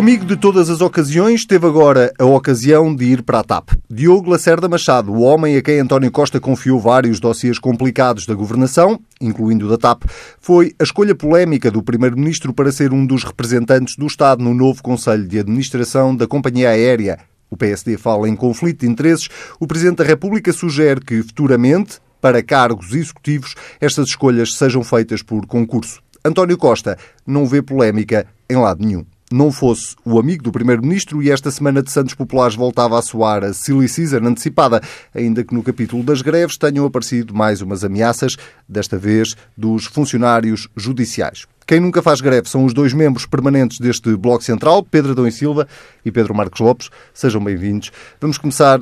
[0.00, 3.72] Amigo de todas as ocasiões teve agora a ocasião de ir para a TAP.
[3.86, 8.98] Diogo Lacerda Machado, o homem a quem António Costa confiou vários dossiês complicados da governação,
[9.20, 10.04] incluindo o da TAP,
[10.40, 14.82] foi a escolha polémica do primeiro-ministro para ser um dos representantes do Estado no novo
[14.82, 17.18] Conselho de Administração da Companhia Aérea.
[17.50, 19.28] O PSD fala em conflito de interesses.
[19.60, 25.44] O Presidente da República sugere que, futuramente, para cargos executivos, estas escolhas sejam feitas por
[25.44, 26.00] concurso.
[26.24, 31.30] António Costa não vê polémica em lado nenhum não fosse o amigo do Primeiro-Ministro e
[31.30, 34.80] esta semana de Santos Populares voltava a soar a silly season antecipada,
[35.14, 38.36] ainda que no capítulo das greves tenham aparecido mais umas ameaças,
[38.68, 41.46] desta vez dos funcionários judiciais.
[41.64, 45.30] Quem nunca faz greve são os dois membros permanentes deste Bloco Central, Pedro Adão e
[45.30, 45.68] Silva
[46.04, 46.90] e Pedro Marcos Lopes.
[47.14, 47.92] Sejam bem-vindos.
[48.20, 48.80] Vamos começar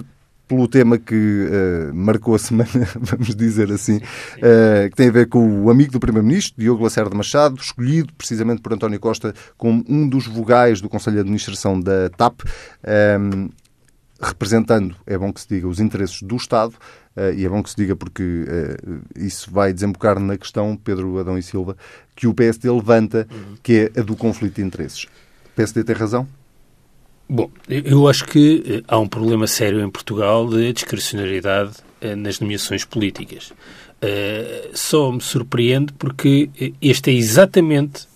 [0.49, 5.29] pelo tema que uh, marcou a semana, vamos dizer assim, uh, que tem a ver
[5.29, 10.09] com o amigo do Primeiro-Ministro, Diogo Lacerda Machado, escolhido precisamente por António Costa como um
[10.09, 12.49] dos vogais do Conselho de Administração da TAP, um,
[12.85, 13.49] ehm,
[14.21, 16.75] representando, é bom que se diga, os interesses do Estado,
[17.15, 18.47] uh, e é bom que se diga porque
[19.15, 21.77] isso vai desembocar na questão, Pedro Adão e Silva,
[22.17, 23.57] que o PSD levanta, uhum.
[23.63, 25.05] que é a do conflito de interesses.
[25.05, 26.27] O PSD tem razão?
[27.29, 32.41] Bom, eu acho que eh, há um problema sério em Portugal de discrecionalidade eh, nas
[32.41, 33.53] nomeações políticas.
[34.01, 36.49] Uh, só me surpreende porque
[36.81, 38.07] este é exatamente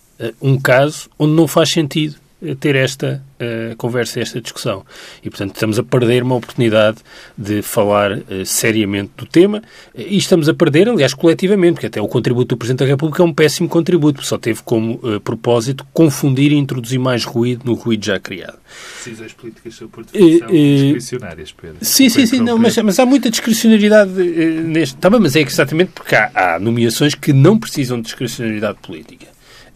[0.41, 2.15] um caso onde não faz sentido
[2.59, 4.85] ter esta uh, conversa, esta discussão.
[5.23, 6.97] E, portanto, estamos a perder uma oportunidade
[7.37, 9.61] de falar uh, seriamente do tema
[9.95, 13.25] e estamos a perder, aliás, coletivamente, porque até o contributo do Presidente da República é
[13.25, 18.05] um péssimo contributo, só teve como uh, propósito confundir e introduzir mais ruído no ruído
[18.05, 18.57] já criado.
[18.97, 21.77] Decisões políticas são, por definição, discricionárias, Pedro.
[21.81, 24.97] Sim, sim, sim, não, mas, mas há muita discricionariedade neste...
[24.97, 29.27] Tá bem, mas é exatamente porque há, há nomeações que não precisam de discricionariedade política.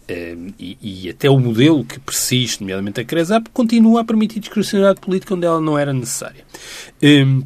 [0.08, 5.34] Ehm, e, até o modelo que persiste, nomeadamente a CRESAP, continua a permitir discrecionalidade política
[5.34, 6.44] onde ela não era necessária.
[7.02, 7.42] Ehm,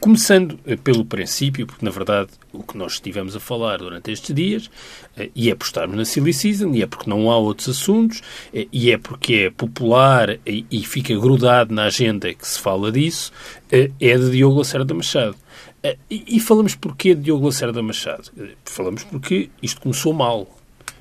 [0.00, 4.34] começando eh, pelo princípio, porque na verdade o que nós estivemos a falar durante estes
[4.34, 4.70] dias,
[5.16, 8.22] eh, e é por estarmos na Silly Season, e é porque não há outros assuntos,
[8.52, 13.32] eh, e é porque é popular e fica grudado na agenda que se fala disso,
[13.70, 15.36] é de Diogo Lacerda Machado.
[16.08, 18.30] E falamos porquê de Diogo Lacerda Machado?
[18.64, 20.48] Falamos porque isto começou mal.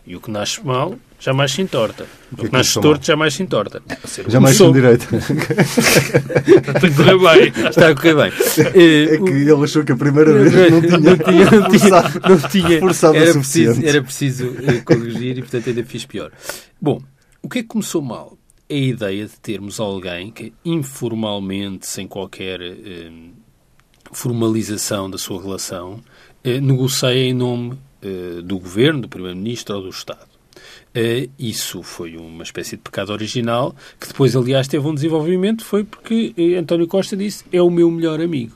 [0.05, 2.05] E o que nasce mal jamais se entorta.
[2.31, 3.81] O que, que nasce torto jamais se entorta.
[4.27, 5.07] Jamais se direito.
[5.15, 7.69] Está a correr bem.
[7.69, 8.31] Está a correr bem.
[8.75, 12.49] É que ele achou que a primeira vez não tinha, não tinha, não tinha, não
[12.49, 16.31] tinha forçado era preciso, era preciso eh, corrigir e, portanto, ainda fiz pior.
[16.81, 17.01] Bom,
[17.41, 18.37] o que é que começou mal?
[18.67, 23.11] É a ideia de termos alguém que, informalmente, sem qualquer eh,
[24.11, 26.01] formalização da sua relação,
[26.43, 27.77] eh, negocia em nome eh,
[28.43, 30.33] do governo, do primeiro-ministro ou do Estado.
[30.95, 35.83] Uh, isso foi uma espécie de pecado original, que depois, aliás, teve um desenvolvimento, foi
[35.83, 38.55] porque uh, António Costa disse é o meu melhor amigo.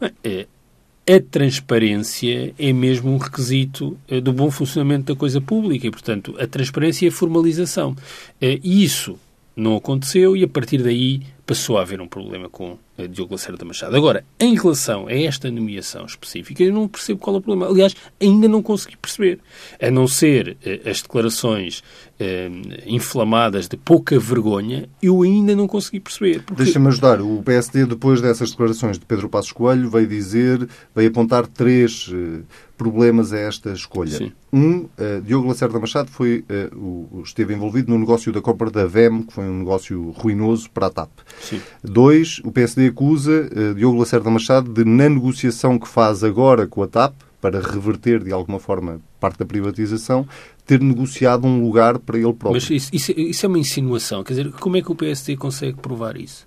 [0.00, 6.46] A transparência é mesmo um requisito do bom funcionamento da coisa pública e, portanto, a
[6.46, 7.96] transparência é a formalização.
[8.40, 9.16] E isso
[9.54, 13.64] não aconteceu e, a partir daí, passou a haver um problema com a Diogo Lacerda
[13.64, 13.96] Machado.
[13.96, 17.70] Agora, em relação a esta nomeação específica, eu não percebo qual é o problema.
[17.70, 19.40] Aliás, ainda não consegui perceber.
[19.80, 21.82] A não ser eh, as declarações
[22.20, 22.50] eh,
[22.86, 26.42] inflamadas de pouca vergonha, eu ainda não consegui perceber.
[26.42, 26.64] Porque...
[26.64, 27.20] Deixa-me ajudar.
[27.20, 32.42] O PSD, depois dessas declarações de Pedro Passos Coelho, veio dizer, veio apontar três eh,
[32.76, 34.18] problemas a esta escolha.
[34.18, 34.32] Sim.
[34.52, 34.88] Um,
[35.24, 39.44] Diogo Lacerda Machado foi, o, esteve envolvido no negócio da compra da VEM, que foi
[39.44, 41.10] um negócio ruinoso para a TAP.
[41.40, 41.60] Sim.
[41.82, 46.82] Dois, o PSD acusa uh, Diogo Lacerda Machado de, na negociação que faz agora com
[46.82, 50.26] a TAP, para reverter de alguma forma parte da privatização,
[50.64, 52.52] ter negociado um lugar para ele próprio.
[52.52, 54.22] Mas isso, isso, isso é uma insinuação.
[54.22, 56.46] Quer dizer, como é que o PSD consegue provar isso?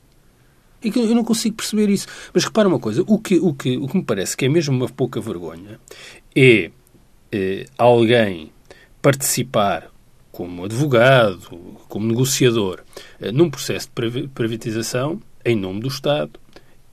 [0.81, 2.07] É eu não consigo perceber isso.
[2.33, 4.73] Mas repara uma coisa, o que, o que, o que me parece que é mesmo
[4.73, 5.79] uma pouca vergonha
[6.33, 6.71] é
[7.31, 8.51] eh, alguém
[9.01, 9.91] participar
[10.35, 12.83] como advogado, como negociador,
[13.21, 16.37] eh, num processo de privatização em nome do Estado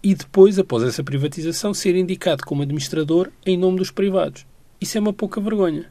[0.00, 4.46] e depois, após essa privatização, ser indicado como administrador em nome dos privados.
[4.80, 5.90] Isso é uma pouca vergonha.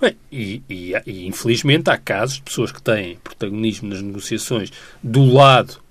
[0.00, 4.72] Bem, e, e, e, infelizmente há casos de pessoas que têm protagonismo nas negociações
[5.02, 5.82] do lado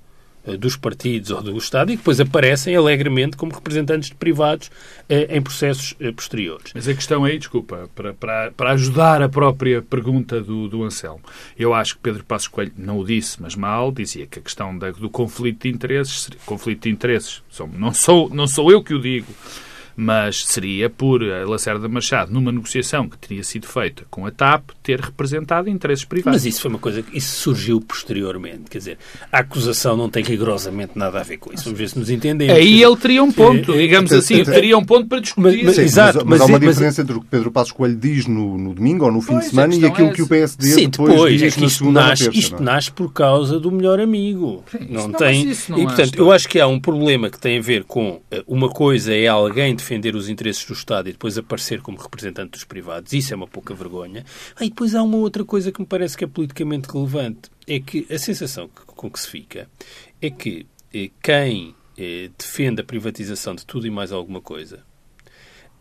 [0.57, 4.69] dos partidos ou do Estado e depois aparecem alegremente como representantes de privados
[5.09, 6.71] eh, em processos eh, posteriores.
[6.73, 11.21] Mas a questão aí, desculpa, para, para, para ajudar a própria pergunta do, do Anselmo,
[11.57, 14.77] eu acho que Pedro Passos Coelho não o disse, mas mal, dizia que a questão
[14.77, 17.41] da, do conflito de interesses, conflito de interesses,
[17.73, 19.27] não sou, não sou eu que o digo,
[19.95, 24.99] mas seria por Lacerda Machado, numa negociação que teria sido feita com a TAP, ter
[24.99, 26.41] representado interesses privados.
[26.41, 28.63] Mas isso foi uma coisa que isso surgiu posteriormente.
[28.69, 28.97] Quer dizer,
[29.31, 31.63] a acusação não tem rigorosamente nada a ver com isso.
[31.63, 32.53] Vamos ver se nos entendemos.
[32.53, 35.63] Aí ele teria um ponto, é, digamos é, assim, é, teria um ponto para discutir.
[35.63, 38.25] Mas, mas, Exato, mas, mas, há uma diferença entre o que Pedro Passos Coelho diz
[38.27, 40.89] no, no domingo ou no fim pois, de semana e aquilo que o PSD Sim,
[40.89, 44.63] depois, depois diz é na segunda nasce, terça, Isto nasce por causa do melhor amigo.
[44.71, 45.55] Sim, não, não tem.
[45.69, 48.69] Não e, portanto, eu acho que há um problema que tem a ver com uma
[48.69, 53.13] coisa é alguém defender os interesses do Estado e depois aparecer como representante dos privados.
[53.13, 54.25] Isso é uma pouca vergonha.
[54.55, 57.51] Ah, e depois há uma outra coisa que me parece que é politicamente relevante.
[57.67, 59.69] É que a sensação com que se fica
[60.19, 64.83] é que eh, quem eh, defende a privatização de tudo e mais alguma coisa,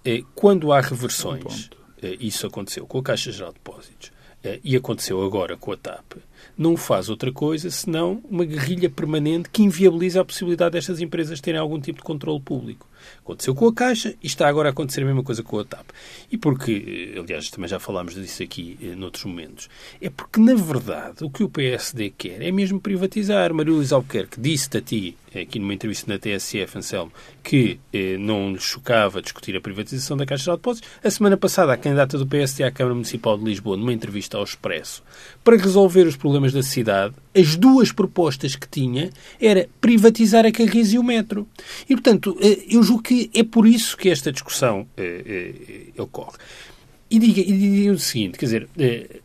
[0.04, 1.70] eh, quando há reversões,
[2.02, 4.12] eh, isso aconteceu com a Caixa Geral de Depósitos
[4.42, 6.18] eh, e aconteceu agora com a TAP,
[6.56, 11.58] não faz outra coisa senão uma guerrilha permanente que inviabiliza a possibilidade destas empresas terem
[11.58, 12.86] algum tipo de controle público.
[13.20, 15.86] Aconteceu com a Caixa e está agora a acontecer a mesma coisa com a TAP.
[16.30, 19.68] E porque, eh, aliás, também já falámos disso aqui eh, noutros momentos,
[20.00, 23.52] é porque, na verdade, o que o PSD quer é mesmo privatizar.
[23.54, 28.52] Maria Luísa Albuquerque disse-te a ti, aqui numa entrevista na TSF, Anselmo, que eh, não
[28.52, 30.88] lhe chocava discutir a privatização da Caixa de Depósitos.
[31.02, 34.44] A semana passada, a candidata do PSD à Câmara Municipal de Lisboa, numa entrevista ao
[34.44, 35.02] Expresso,
[35.42, 39.10] para resolver os problemas da cidade, as duas propostas que tinha
[39.40, 41.48] era privatizar a Carris e o metro.
[41.88, 42.36] E, portanto,
[42.68, 46.38] eu julgo que é por isso que esta discussão eh, eh, ocorre.
[47.10, 49.20] E diga, e diga o seguinte, quer dizer, eh,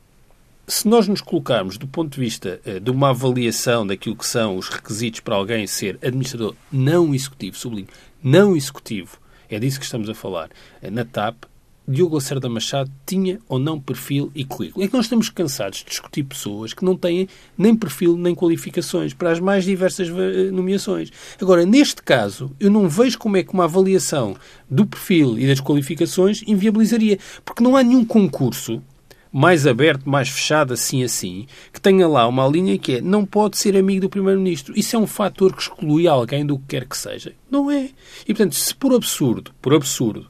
[0.69, 4.55] se nós nos colocarmos do ponto de vista eh, de uma avaliação daquilo que são
[4.55, 7.87] os requisitos para alguém ser administrador não executivo, sublinho,
[8.23, 9.17] não executivo,
[9.49, 11.45] é disso que estamos a falar, eh, na TAP,
[11.87, 14.85] Diogo Lacerda Machado tinha ou não perfil e currículo.
[14.85, 17.27] É que nós estamos cansados de discutir pessoas que não têm
[17.57, 21.11] nem perfil nem qualificações para as mais diversas eh, nomeações.
[21.41, 24.35] Agora, neste caso, eu não vejo como é que uma avaliação
[24.69, 28.83] do perfil e das qualificações inviabilizaria, porque não há nenhum concurso
[29.31, 33.57] mais aberto, mais fechado, assim assim, que tenha lá uma linha que é não pode
[33.57, 34.73] ser amigo do Primeiro-Ministro.
[34.77, 37.33] Isso é um fator que exclui alguém do que quer que seja.
[37.49, 37.89] Não é.
[38.23, 40.27] E, portanto, se por absurdo, por absurdo,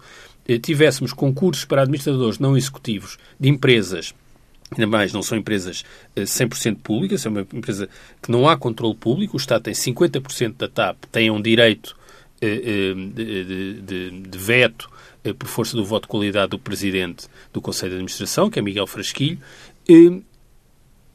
[0.47, 4.13] eh, tivéssemos concursos para administradores não executivos de empresas
[4.71, 5.83] Ainda mais, não são empresas
[6.15, 7.89] 100% eh, públicas, é uma empresa
[8.21, 9.35] que não há controle público.
[9.35, 11.97] O Estado tem 50% da TAP, tem um direito
[12.39, 14.89] eh, de, de, de veto
[15.37, 18.87] por força do voto de qualidade do Presidente do Conselho de Administração, que é Miguel
[18.87, 19.39] Frasquilho.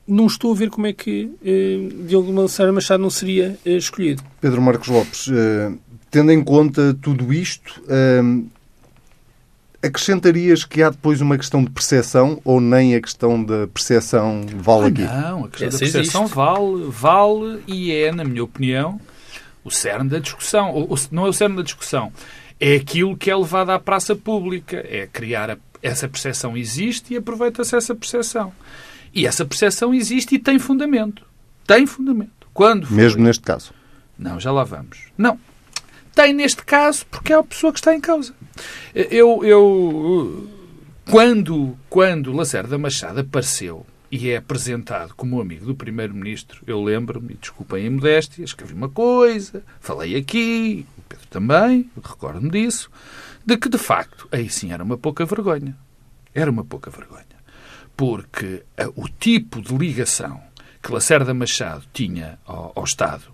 [0.06, 1.30] Não estou a ver como é que
[2.06, 4.22] Diogo Mansara Machado não seria escolhido.
[4.40, 5.30] Pedro Marcos Lopes,
[6.10, 7.82] tendo em conta tudo isto,
[9.84, 14.84] Acrescentarias que há depois uma questão de percepção ou nem a questão da percepção vale
[14.84, 15.02] ah, aqui?
[15.02, 18.98] Não, a questão Essa da percepção vale, vale e é, na minha opinião,
[19.62, 20.70] o cerne da discussão.
[20.70, 22.10] Ou, não é o cerne da discussão,
[22.58, 24.84] é aquilo que é levado à praça pública.
[24.88, 28.52] É criar a, essa percepção existe e aproveita-se essa percepção.
[29.12, 31.24] E essa percepção existe e tem fundamento.
[31.66, 32.48] Tem fundamento.
[32.52, 32.96] Quando foi?
[32.96, 33.72] Mesmo neste caso?
[34.18, 34.98] Não, já lá vamos.
[35.16, 35.38] Não,
[36.14, 38.34] tem neste caso porque é a pessoa que está em causa.
[38.94, 40.48] Eu, eu
[41.10, 47.86] quando, quando Lacerda Machado apareceu e é apresentado como amigo do Primeiro-Ministro, eu lembro-me, desculpem
[47.86, 50.86] a modéstia, escrevi uma coisa, falei aqui,
[51.34, 52.88] também, recordo-me disso,
[53.44, 55.76] de que, de facto, aí sim era uma pouca vergonha.
[56.32, 57.24] Era uma pouca vergonha.
[57.96, 60.40] Porque uh, o tipo de ligação
[60.80, 63.33] que Lacerda Machado tinha ao, ao Estado eh,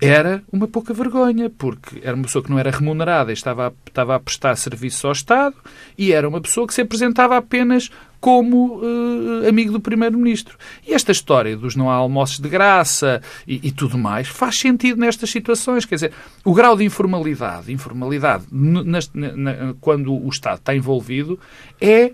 [0.00, 4.16] era uma pouca vergonha, porque era uma pessoa que não era remunerada, estava a, estava
[4.16, 5.54] a prestar serviço ao Estado
[5.96, 10.58] e era uma pessoa que se apresentava apenas como uh, amigo do Primeiro-Ministro.
[10.86, 15.00] E esta história dos não há almoços de graça e, e, tudo mais faz sentido
[15.00, 15.84] nestas situações.
[15.84, 16.12] Quer dizer,
[16.44, 21.38] o grau de informalidade, informalidade neste, na, quando o Estado está envolvido,
[21.80, 22.12] é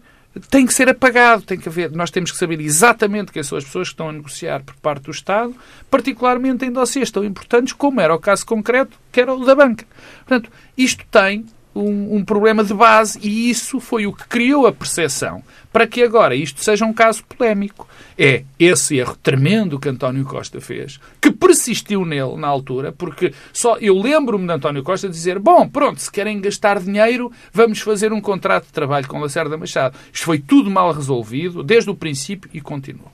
[0.50, 3.64] tem que ser apagado, tem que haver, nós temos que saber exatamente quem são as
[3.64, 5.54] pessoas que estão a negociar por parte do Estado,
[5.90, 9.86] particularmente em dossiês tão importantes como era o caso concreto, que era o da banca.
[10.26, 14.72] Portanto, isto tem um, um, problema de base e isso foi o que criou a
[14.72, 15.42] percepção
[15.72, 17.86] para que agora isto seja um caso polémico.
[18.18, 23.76] É esse erro tremendo que António Costa fez, que persistiu nele na altura, porque só
[23.76, 28.20] eu lembro-me de António Costa dizer: bom, pronto, se querem gastar dinheiro, vamos fazer um
[28.20, 29.98] contrato de trabalho com Lacerda Machado.
[30.10, 33.12] Isto foi tudo mal resolvido desde o princípio e continuou.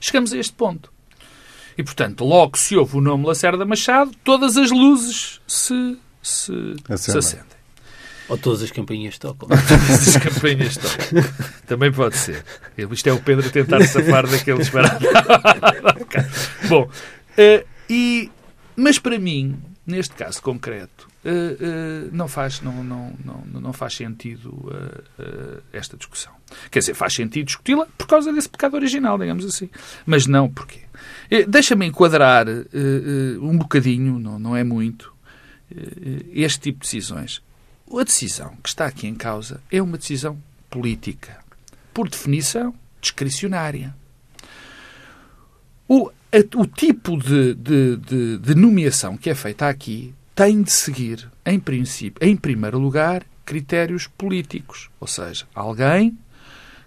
[0.00, 0.92] Chegamos a este ponto.
[1.76, 5.96] E, portanto, logo se ouve o nome Lacerda Machado, todas as luzes se
[6.28, 7.58] se, se acendem.
[8.28, 9.48] Ou todas as campainhas tocam.
[9.48, 11.22] todas as campainhas tocam.
[11.66, 12.44] Também pode ser.
[12.76, 15.06] Isto é o Pedro a tentar safar daquele disparate.
[16.68, 18.30] Bom, uh, e,
[18.76, 24.70] mas para mim, neste caso concreto, uh, não, faz, não, não, não, não faz sentido
[25.72, 26.32] esta discussão.
[26.70, 29.70] Quer dizer, faz sentido discuti-la por causa desse pecado original, digamos assim.
[30.04, 30.80] Mas não porquê.
[31.48, 32.46] Deixa-me enquadrar
[33.40, 35.12] um bocadinho, não, não é muito,
[36.32, 37.42] este tipo de decisões.
[37.90, 41.38] A decisão que está aqui em causa é uma decisão política.
[41.92, 43.94] Por definição, discricionária.
[45.88, 50.70] O, a, o tipo de, de, de, de nomeação que é feita aqui tem de
[50.70, 54.90] seguir, em princípio, em primeiro lugar, critérios políticos.
[55.00, 56.16] Ou seja, alguém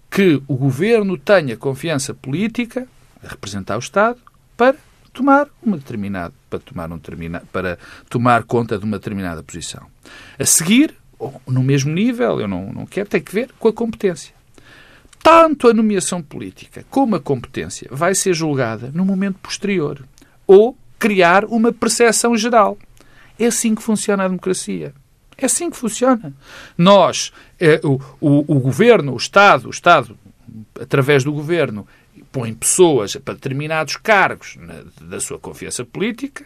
[0.09, 2.87] que o governo tenha confiança política
[3.23, 4.19] a representar o Estado
[4.55, 4.77] para
[5.13, 7.77] tomar uma determinada para tomar um determinado para
[8.09, 9.85] tomar conta de uma determinada posição.
[10.39, 10.95] A seguir,
[11.47, 14.33] no mesmo nível, eu não, não quero, tem que ver com a competência.
[15.23, 20.03] Tanto a nomeação política como a competência vai ser julgada no momento posterior
[20.47, 22.77] ou criar uma percepção geral.
[23.37, 24.93] É assim que funciona a democracia.
[25.37, 26.33] É assim que funciona.
[26.77, 30.17] Nós, é, o, o, o governo, o Estado, o Estado,
[30.79, 31.87] através do governo,
[32.31, 36.45] põe pessoas para determinados cargos na, da sua confiança política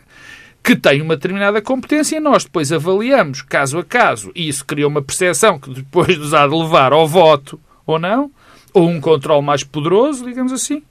[0.64, 4.88] que têm uma determinada competência e nós depois avaliamos caso a caso e isso cria
[4.88, 8.32] uma percepção que depois nos há de levar ao voto ou não,
[8.74, 10.82] ou um controle mais poderoso, digamos assim,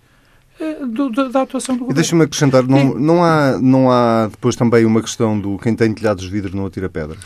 [0.60, 1.96] eh, do, da, da, atuação do governo.
[1.96, 6.24] Deixa-me acrescentar, não, não, há, não há depois também uma questão do quem tem telhados
[6.24, 7.18] de vidro não atira pedra?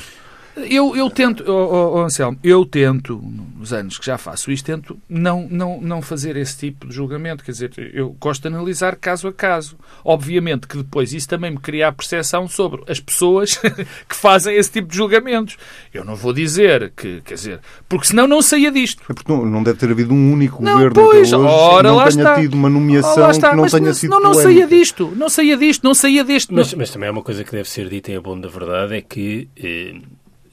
[0.66, 3.22] Eu, eu tento, oh, oh, Anselmo, eu tento,
[3.56, 7.44] nos anos que já faço isto, tento não, não, não fazer esse tipo de julgamento.
[7.44, 9.76] Quer dizer, eu gosto de analisar caso a caso.
[10.04, 13.56] Obviamente que depois isso também me cria a percepção sobre as pessoas
[14.08, 15.56] que fazem esse tipo de julgamentos.
[15.92, 19.02] Eu não vou dizer que, quer dizer, porque senão não saía disto.
[19.08, 21.88] É porque não, não deve ter havido um único não, governo pois, que hoje ora,
[21.88, 22.34] não tenha está.
[22.40, 25.28] tido uma nomeação está, que não mas tenha não, sido não, não saía disto, não
[25.28, 26.54] saía disto, não saía disto.
[26.54, 29.00] Mas, mas também há uma coisa que deve ser dita em abono da verdade, é
[29.00, 29.96] que eh,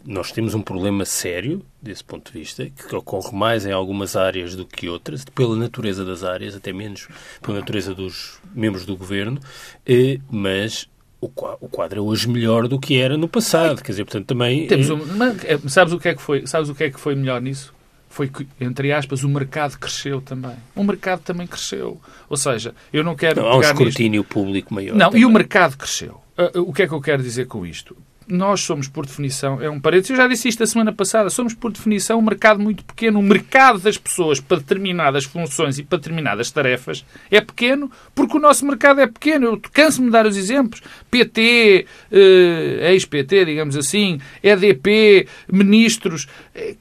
[0.05, 4.55] nós temos um problema sério desse ponto de vista, que ocorre mais em algumas áreas
[4.55, 7.07] do que outras, pela natureza das áreas, até menos
[7.41, 9.39] pela natureza dos membros do governo,
[9.85, 10.87] eh, mas
[11.21, 13.81] o quadro é hoje melhor do que era no passado.
[13.81, 14.67] Quer dizer, portanto, também.
[14.67, 14.99] Temos um,
[15.43, 17.73] é, sabes, o que é que foi, sabes o que é que foi melhor nisso?
[18.09, 20.55] Foi que, entre aspas, o mercado cresceu também.
[20.75, 21.99] O mercado também cresceu.
[22.29, 23.41] Ou seja, eu não quero.
[23.41, 24.31] Não, há um escrutínio nisto.
[24.31, 24.95] público maior.
[24.95, 25.21] Não, também.
[25.21, 26.21] e o mercado cresceu.
[26.37, 27.97] Uh, o que é que eu quero dizer com isto?
[28.27, 31.53] Nós somos, por definição, é um parênteses, eu já disse isto a semana passada, somos,
[31.53, 33.19] por definição, um mercado muito pequeno.
[33.19, 38.39] O mercado das pessoas para determinadas funções e para determinadas tarefas é pequeno porque o
[38.39, 39.45] nosso mercado é pequeno.
[39.45, 40.81] Eu canso-me de dar os exemplos.
[41.11, 46.27] PT, eh, ex-PT, digamos assim, EDP, ministros...
[46.53, 46.75] Eh,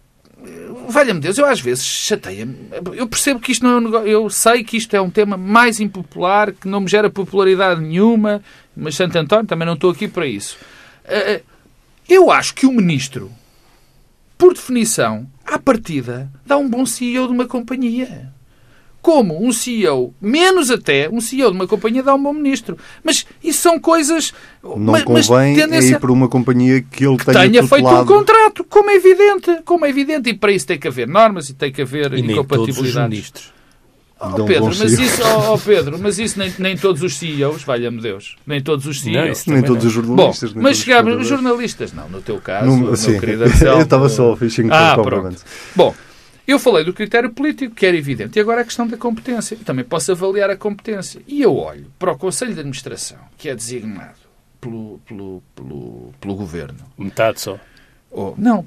[0.89, 2.55] Valha-me Deus, eu às vezes chateia-me.
[2.95, 4.09] Eu percebo que isto não é um negócio.
[4.09, 8.43] Eu sei que isto é um tema mais impopular, que não me gera popularidade nenhuma,
[8.77, 10.59] mas Santo António também não estou aqui para isso.
[12.09, 13.31] Eu acho que o ministro,
[14.37, 18.33] por definição, à partida, dá um bom CEO de uma companhia.
[19.01, 22.79] Como um CEO, menos até, um CEO de uma companhia dá um bom ministro.
[23.03, 24.33] Mas isso são coisas.
[24.63, 25.23] Não mas, convém
[25.55, 25.97] mas tendência...
[25.97, 29.63] ir para uma companhia que ele que tenha, tenha feito um contrato, como é evidente.
[29.63, 30.31] Como é evidente.
[30.31, 32.79] E para isso tem que haver normas e tem que haver E nem todos os
[32.79, 33.54] incompatibilidades.
[34.39, 38.01] Oh, Pedro, mas isso, oh, oh, Pedro, mas isso nem, nem todos os CEOs, valha-me
[38.01, 39.17] Deus, nem todos os CEOs.
[39.17, 39.89] Não, isso Nem todos não.
[39.91, 40.55] os Bom, jornalistas.
[40.55, 43.19] nem mas todos os jornalistas, não, no teu caso, Não, meu sim.
[43.21, 43.79] querido Anselmo.
[43.81, 45.45] Eu estava só fishing for Ah, compliments.
[45.77, 45.95] Bom,
[46.47, 49.55] eu falei do critério político, que era evidente, e agora a questão da competência.
[49.55, 51.21] Eu também posso avaliar a competência.
[51.27, 54.15] E eu olho para o Conselho de Administração, que é designado
[54.61, 57.59] pelo, pelo, pelo, pelo Governo, Metade só.
[58.15, 58.65] Ou, não,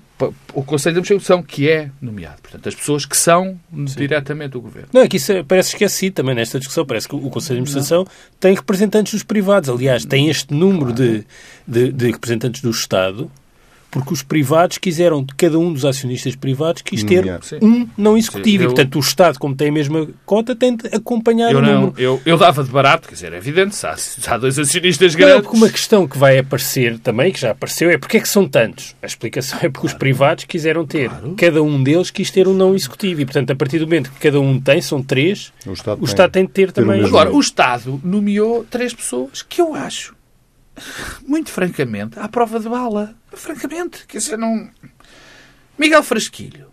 [0.53, 2.41] o Conselho de Administração, que é nomeado.
[2.41, 4.89] Portanto, as pessoas que são diretamente o Governo.
[4.93, 6.85] Não, é que isso é- parece esquecido também nesta discussão.
[6.85, 8.05] Parece que o Conselho de Administração
[8.39, 9.69] tem representantes dos privados.
[9.69, 11.23] Aliás, tem este número de,
[11.65, 13.31] de, de representantes do Estado
[13.99, 17.25] porque os privados quiseram, de cada um dos acionistas privados, quis ter
[17.61, 18.57] um não executivo.
[18.59, 21.59] Sim, eu- E, portanto, o Estado, como tem a mesma cota, tem de acompanhar Eu,
[21.59, 21.93] o não, número.
[22.01, 25.13] eu, eu dava de barato, quer dizer, é evidente, se há, se há dois acionistas
[25.13, 25.41] Não, grandes.
[25.43, 28.47] porque uma questão que vai aparecer também, que já apareceu, é porque é que são
[28.47, 28.95] tantos?
[29.01, 32.75] A explicação é porque os privados quiseram ter, cada um deles quis ter um não
[32.75, 33.21] executivo.
[33.21, 36.05] E, portanto, a partir do momento que cada um tem, são três, O Estado o
[36.05, 37.03] Estado tem de ter ter também.
[37.03, 40.15] Agora, o Estado nomeou três pessoas que eu acho,
[41.25, 43.15] muito francamente, à prova de bala.
[43.33, 44.69] Francamente, quer dizer, não.
[45.77, 46.67] Miguel Frasquilho.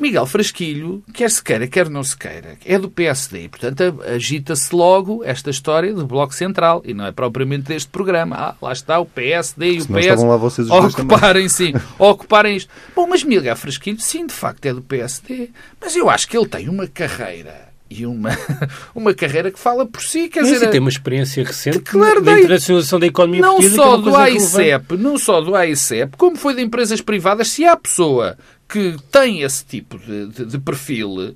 [0.00, 3.44] Miguel Frasquilho, quer se queira, quer não se queira, é do PSD.
[3.44, 6.80] E, portanto, agita-se logo esta história do Bloco Central.
[6.86, 8.34] E não é propriamente deste programa.
[8.34, 12.70] Ah, lá está o PSD e o PS lá vocês ocuparem, sim, ocuparem isto.
[12.96, 15.50] Bom, mas Miguel Frasquilho, sim, de facto é do PSD.
[15.78, 18.30] Mas eu acho que ele tem uma carreira e uma,
[18.94, 20.28] uma carreira que fala por si.
[20.28, 23.76] Quer Mas dizer, tem uma experiência recente claro, da internacionalização da economia não portuguesa.
[23.76, 27.64] só que é do AICEP, não só do AICEP, como foi de empresas privadas, se
[27.64, 31.34] há pessoa que tem esse tipo de, de, de perfil,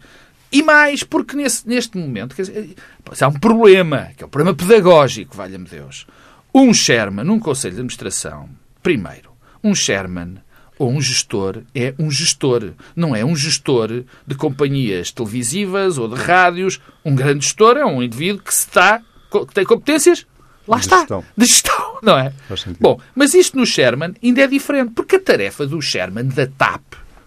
[0.53, 2.77] e mais, porque nesse, neste momento quer dizer,
[3.21, 6.07] há um problema, que é um problema pedagógico, valha-me Deus.
[6.55, 8.49] Um Sherman, num Conselho de Administração,
[8.81, 9.33] primeiro,
[9.65, 10.37] um Sherman
[10.79, 12.73] ou um gestor é um gestor.
[12.95, 16.81] Não é um gestor de companhias televisivas ou de rádios.
[17.05, 19.01] Um grande gestor é um indivíduo que está,
[19.31, 20.27] que tem competências
[20.67, 20.99] Lá de está.
[21.01, 21.25] Gestão.
[21.37, 22.33] De gestão, não é?
[22.81, 26.83] Bom, mas isto no Sherman ainda é diferente, porque a tarefa do Sherman, da TAP,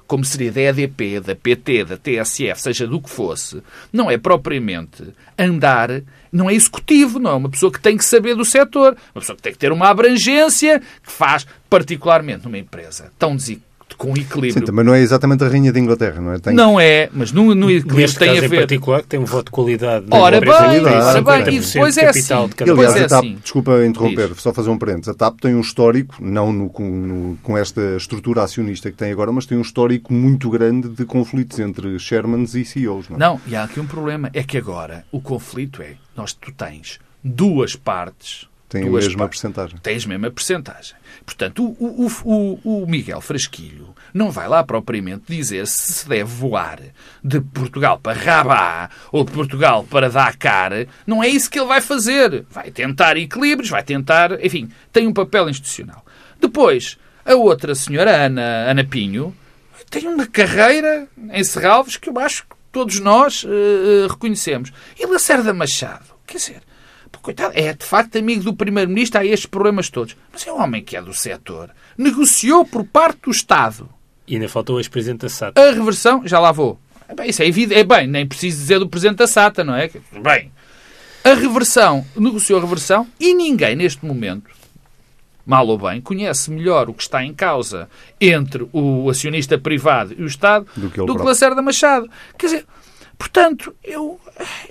[0.07, 3.61] como seria da EDP, da PT, da TSF, seja do que fosse,
[3.91, 5.03] não é propriamente
[5.37, 9.21] andar, não é executivo, não é uma pessoa que tem que saber do setor, uma
[9.21, 14.09] pessoa que tem que ter uma abrangência que faz, particularmente numa empresa tão desequilibrada com
[14.11, 14.53] equilíbrio.
[14.53, 16.39] Sim, também não é exatamente a Rainha de Inglaterra, não é?
[16.39, 16.53] Tem...
[16.53, 18.55] Não é, mas no, no equilíbrio Neste tem caso a ver.
[18.55, 20.05] em particular, que tem um voto de qualidade.
[20.11, 22.47] Ora empresa bem, ora bem, e 50% depois de é assim.
[22.47, 23.37] de cada E, aliás, Pois é a TAP, assim.
[23.41, 24.41] desculpa interromper, Diz.
[24.41, 25.07] só fazer um parênteses.
[25.09, 29.11] A TAP tem um histórico, não no- com, no- com esta estrutura acionista que tem
[29.11, 33.09] agora, mas tem um histórico muito grande de conflitos entre Shermans e CEOs.
[33.09, 33.19] Não é?
[33.19, 34.29] Não, e há aqui um problema.
[34.33, 38.46] É que agora o conflito é, nós tu tens duas partes.
[38.69, 39.41] Tem a mesma partes.
[39.41, 39.77] percentagem.
[39.81, 40.95] Tens a mesma percentagem.
[41.25, 46.23] Portanto, o, o, o, o Miguel Frasquilho não vai lá propriamente dizer se se deve
[46.23, 46.79] voar
[47.23, 50.71] de Portugal para Rabat ou de Portugal para Dakar.
[51.05, 52.45] Não é isso que ele vai fazer.
[52.49, 54.43] Vai tentar equilíbrios, vai tentar...
[54.43, 56.05] Enfim, tem um papel institucional.
[56.39, 59.35] Depois, a outra senhora, Ana, Ana Pinho,
[59.89, 64.71] tem uma carreira em Serralves que eu acho que todos nós eh, reconhecemos.
[64.99, 66.61] E Lacerda Machado, quer dizer,
[67.27, 70.15] coitado, é de facto amigo do Primeiro-Ministro, há estes problemas todos.
[70.31, 71.69] Mas é um homem que é do setor.
[71.97, 73.89] Negociou por parte do Estado
[74.25, 75.57] E ainda faltou o ex-presidente da SAT.
[75.57, 76.79] a reversão, já lá vou.
[77.09, 77.79] É bem, isso é evidente.
[77.79, 79.89] É bem, nem preciso dizer do Presidente da SATA, não é?
[80.21, 80.51] Bem,
[81.23, 84.49] a reversão, negociou a reversão e ninguém neste momento,
[85.45, 87.89] mal ou bem, conhece melhor o que está em causa
[88.21, 91.25] entre o acionista privado e o Estado Do do que próprio.
[91.25, 92.09] Lacerda Machado.
[92.37, 92.65] Quer dizer,
[93.17, 94.19] portanto, eu,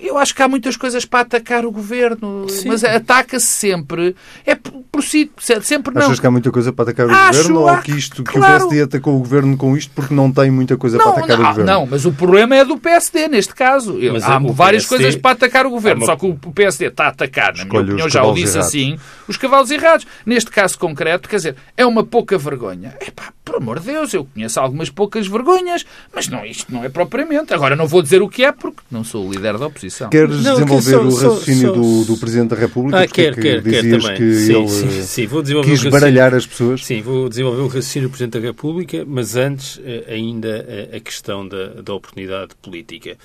[0.00, 2.68] eu acho que há muitas coisas para atacar o governo, Sim.
[2.68, 4.14] mas ataca-se sempre.
[4.44, 5.30] É por, si,
[5.62, 6.02] sempre não.
[6.02, 8.32] Achas que há muita coisa para atacar o Acho, governo ou há- que, isto, que
[8.32, 8.54] claro.
[8.64, 11.38] o PSD atacou o governo com isto porque não tem muita coisa Não, para atacar
[11.38, 11.70] o não, governo?
[11.72, 13.98] não, mas o problema é do PSD neste caso.
[13.98, 16.26] Eu- Mas há o várias PSD coisas para atacar o governo, há uma- só que
[16.26, 18.68] o PSD está a atacar, na minha opinião, já o disse errados.
[18.68, 20.06] assim, os cavalos errados.
[20.24, 22.94] Neste caso concreto, quer dizer, é uma pouca vergonha.
[23.06, 26.88] Epá, por amor de Deus, eu conheço algumas poucas vergonhas, mas não, isto não é
[26.88, 27.54] propriamente.
[27.54, 30.10] Agora não vou dizer o que é porque não sou o líder da oposição.
[30.10, 33.00] Queres Não, desenvolver que só- o raciocínio só- do, do Presidente da República?
[33.02, 34.16] Ah, quer, que quer, quer também.
[34.16, 36.84] que sim, ele sim, sim, vou desenvolver quis baralhar as pessoas?
[36.84, 41.00] Sim, vou desenvolver o raciocínio do Presidente da República, mas antes eh, ainda eh, a
[41.00, 43.16] questão da, da oportunidade política.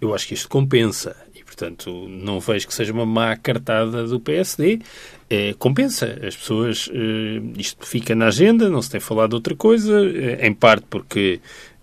[0.00, 1.16] Eu acho que isto compensa
[1.54, 4.80] portanto, não vejo que seja uma má cartada do PSD.
[5.28, 6.18] Eh, compensa.
[6.26, 10.54] As pessoas, eh, isto fica na agenda, não se tem falado outra coisa, eh, em
[10.54, 11.40] parte porque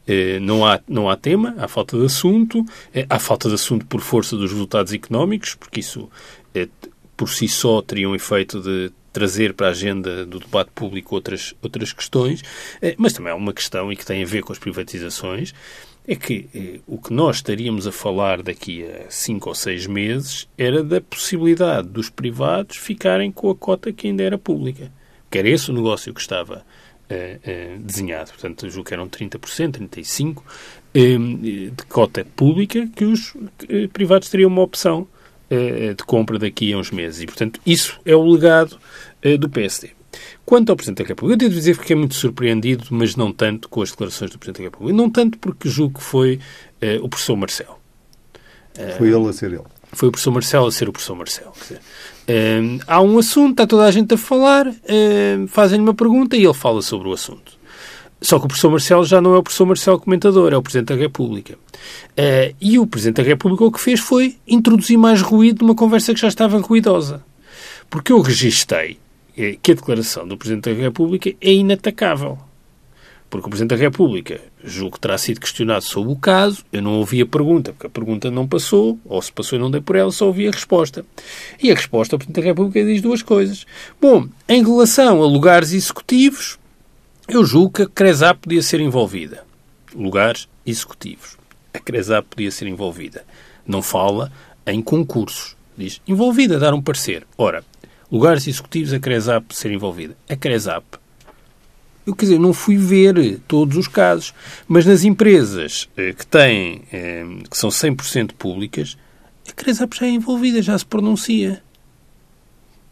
[0.07, 2.65] eh, não há, não há tema, há falta de assunto,
[3.07, 6.09] há falta de assunto por força dos resultados económicos, porque isso
[7.15, 11.53] por si só teria um efeito de trazer para a agenda do debate público outras,
[11.61, 12.43] outras questões,
[12.81, 15.53] eh, mas também há uma questão e que tem a ver com as privatizações,
[16.07, 20.47] é que eh, o que nós estaríamos a falar daqui a cinco ou seis meses
[20.57, 24.91] era da possibilidade dos privados ficarem com a cota que ainda era pública.
[25.29, 26.65] Que era esse o negócio que estava
[27.09, 28.31] eh, eh, desenhado.
[28.31, 30.41] Portanto, julgo que eram 30%, 35%
[30.93, 31.17] eh,
[31.75, 33.35] de cota pública que os
[33.67, 35.07] eh, privados teriam uma opção
[35.49, 37.21] de compra daqui a uns meses.
[37.21, 38.77] E, portanto, isso é o legado
[39.21, 39.91] eh, do PSD.
[40.45, 43.69] Quanto ao Presidente da República, eu devo dizer que fiquei muito surpreendido, mas não tanto
[43.69, 44.97] com as declarações do Presidente da República.
[44.97, 46.39] Não tanto porque julgo que foi
[46.81, 47.77] eh, o professor Marcelo.
[48.97, 49.63] Foi ele a ser ele.
[49.91, 51.53] Foi o professor Marcelo a ser o professor Marcelo.
[52.27, 56.43] Eh, há um assunto, está toda a gente a falar, eh, fazem-lhe uma pergunta e
[56.43, 57.58] ele fala sobre o assunto.
[58.21, 60.89] Só que o professor Marcelo já não é o professor Marcelo comentador, é o Presidente
[60.89, 61.57] da República.
[62.17, 66.13] Eh, e o Presidente da República o que fez foi introduzir mais ruído numa conversa
[66.13, 67.23] que já estava ruidosa.
[67.89, 68.97] Porque eu registrei
[69.37, 72.37] eh, que a declaração do Presidente da República é inatacável.
[73.29, 76.95] Porque o Presidente da República julgo que terá sido questionado sobre o caso, eu não
[76.95, 79.95] ouvi a pergunta, porque a pergunta não passou, ou se passou e não dei por
[79.95, 81.05] ela, só ouvi a resposta.
[81.61, 83.65] E a resposta do Presidente da República diz duas coisas.
[84.01, 86.58] Bom, em relação a lugares executivos,
[87.29, 89.43] eu julgo que a CRESAP podia ser envolvida.
[89.93, 91.37] Lugares executivos.
[91.73, 93.23] A CRESAP podia ser envolvida.
[93.65, 94.31] Não fala
[94.65, 95.55] em concursos.
[95.77, 97.25] Diz envolvida, dar um parecer.
[97.37, 97.63] Ora,
[98.11, 100.17] lugares executivos, a CRESAP ser envolvida.
[100.27, 100.83] A CRESAP
[102.05, 104.33] Eu, quer dizer, não fui ver todos os casos,
[104.67, 108.97] mas nas empresas eh, que têm, eh, que são 100% públicas,
[109.49, 111.61] a Cresap já é envolvida, já se pronuncia.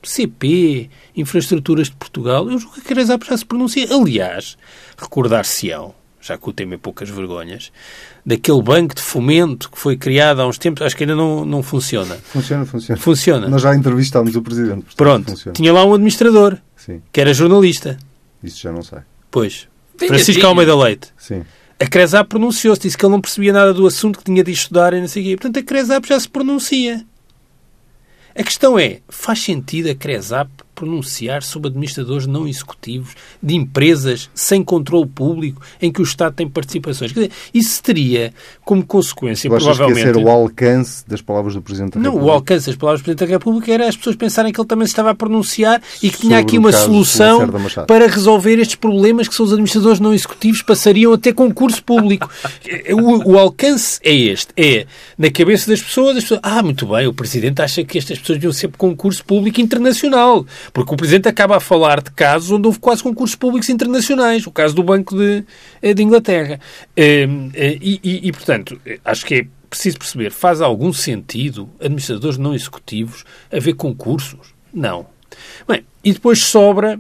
[0.10, 3.88] CP, Infraestruturas de Portugal, eu julgo que a Cresap já se pronuncia.
[3.94, 4.58] Aliás,
[4.98, 7.72] recordar-se-ão, já que o tema é poucas vergonhas,
[8.26, 11.64] daquele banco de fomento que foi criado há uns tempos, acho que ainda não, não
[11.64, 12.16] funciona.
[12.16, 13.00] Funciona, funciona.
[13.02, 13.48] Funciona.
[13.50, 14.84] Nós já entrevistámos o Presidente.
[14.84, 15.54] portanto, Pronto, Funciona.
[15.56, 17.98] tinha lá um administrador, Sim, que era jornalista.
[18.44, 19.00] isso já não sei.
[19.32, 19.68] Pois,
[19.98, 20.48] Tinha, Francisco tinha.
[20.48, 21.10] Almeida Leite.
[21.18, 21.44] Sim.
[21.80, 24.94] A Cresap pronunciou-se, disse que ele não percebia nada do assunto que tinha de estudar
[24.94, 25.36] e não sei o quê.
[25.38, 27.06] Portanto, a Cresap já se pronuncia.
[28.38, 30.48] A questão é, faz sentido a Cresap
[30.78, 36.48] pronunciar sobre administradores não executivos de empresas sem controle público em que o Estado tem
[36.48, 37.12] participações?
[37.12, 38.32] Quer dizer, isso teria
[38.64, 40.20] como consequência, Tu achas que ia provavelmente...
[40.20, 42.32] ser o alcance das palavras do Presidente da Não, República?
[42.32, 44.86] o alcance das palavras do Presidente da República era as pessoas pensarem que ele também
[44.86, 47.48] se estava a pronunciar e que tinha Sobre aqui uma solução
[47.88, 52.30] para resolver estes problemas que são os administradores não executivos passariam a ter concurso público.
[52.94, 54.54] o, o alcance é este.
[54.56, 54.86] É,
[55.18, 58.38] na cabeça das pessoas, as pessoas, ah, muito bem, o Presidente acha que estas pessoas
[58.38, 60.46] deviam ser concurso público internacional.
[60.74, 64.46] Porque o Presidente acaba a falar de casos onde houve quase concursos públicos internacionais.
[64.46, 65.44] O caso do Banco de,
[65.82, 66.60] eh, de Inglaterra.
[66.96, 71.70] Eh, eh, E, e, e, portanto, eh, acho que é preciso perceber, faz algum sentido
[71.80, 74.54] administradores não executivos haver concursos?
[74.74, 75.08] Não.
[75.68, 77.00] Bem, e depois sobra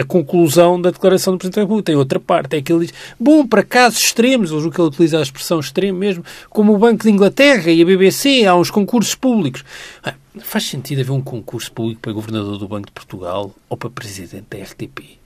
[0.00, 1.86] a conclusão da declaração do Presidente da República.
[1.86, 5.18] Tem outra parte, é que ele diz, bom, para casos extremos, ou que ele utiliza
[5.18, 9.14] a expressão extremo mesmo, como o Banco de Inglaterra e a BBC, há uns concursos
[9.14, 9.64] públicos.
[10.02, 13.90] Ah, faz sentido haver um concurso público para Governador do Banco de Portugal ou para
[13.90, 15.18] Presidente da RTP?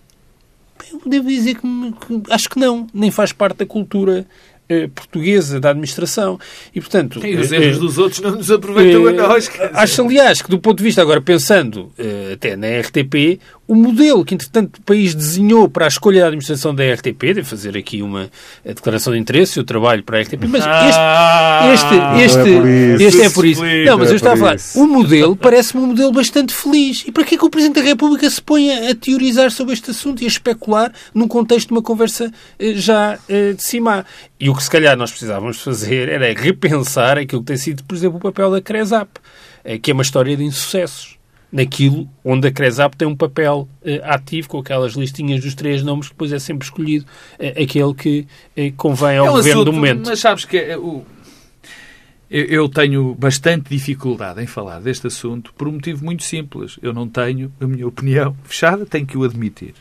[0.93, 4.27] Eu devo dizer que, que acho que não, nem faz parte da cultura
[4.71, 6.39] eh, portuguesa da administração.
[6.73, 7.27] E, portanto...
[7.27, 9.51] E os eh, erros eh, dos outros não nos aproveitam a nós.
[9.73, 11.93] Acho, aliás, que do ponto de vista, agora pensando
[12.33, 13.41] até na RTP,
[13.71, 17.45] o modelo que, entretanto, o país desenhou para a escolha da administração da RTP, devo
[17.45, 18.29] fazer aqui uma
[18.65, 22.67] eh, declaração de interesse, eu trabalho para a RTP, mas Ah, este, este, é por
[22.67, 23.03] isso.
[23.05, 23.63] este é por isso.
[23.87, 27.05] Não, mas eu estava a falar, o modelo parece-me um modelo bastante feliz.
[27.07, 29.73] E para que é que o Presidente da República se põe a, a teorizar sobre
[29.75, 32.29] este assunto e a especular num contexto de uma conversa
[32.59, 34.05] eh, já eh, de cima?
[34.41, 37.95] E o que se calhar nós precisávamos fazer era repensar aquilo que tem sido, por
[37.95, 39.11] exemplo, o papel da Cresap,
[39.81, 41.20] que é uma história de insucessos.
[41.53, 46.07] Naquilo onde a Cresap tem um papel eh, ativo, com aquelas listinhas dos três nomes,
[46.07, 47.05] que depois é sempre escolhido
[47.39, 50.07] eh, aquele que eh, convém ao É um governo do assunto, momento.
[50.09, 51.05] Mas sabes que é, o-
[52.31, 56.79] eu, eu tenho bastante dificuldade em falar deste assunto por um motivo muito simples.
[56.81, 59.75] Eu não tenho a minha opinião fechada, tenho que o admitir.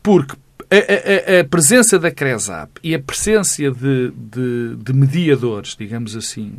[0.00, 0.36] Porque
[0.70, 6.52] a, a- a presença da CRESAP e a presença de, de- de mediadores, digamos assim,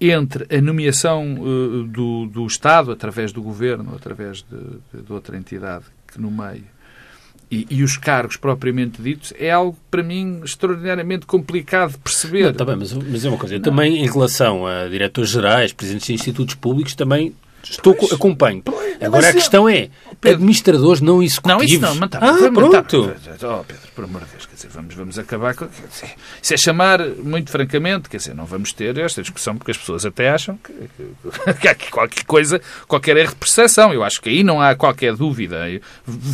[0.00, 5.84] entre a nomeação eh, do, do Estado, através do Governo, através de, de outra entidade
[6.06, 6.74] que nomeia,
[7.50, 12.44] e, e os cargos propriamente ditos, é algo, para mim, extraordinariamente complicado de perceber.
[12.44, 13.60] Não, tá bem, mas, mas é uma coisa.
[13.60, 17.34] Também, em relação a diretores gerais, presidentes de institutos públicos, também
[17.70, 18.62] estou, co- acompanho.
[19.00, 19.88] Agora, a eu- questão é,
[20.20, 21.58] Pedro- administradores não executivos...
[21.58, 22.70] Não, isso não, mas tá, ah, pronto.
[22.70, 25.66] tá, oh, Pedro, por amor de Deus, quer dizer, vamos, vamos acabar com.
[25.66, 29.76] dizer, Isso é chamar, muito francamente, quer dizer, não vamos ter esta discussão porque as
[29.76, 33.92] pessoas até acham que, que- que há aqui qualquer coisa, qualquer erro de percepção.
[33.92, 35.68] Eu acho que aí não há qualquer dúvida.
[35.68, 35.80] Eu-